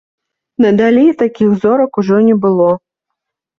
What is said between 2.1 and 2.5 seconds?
не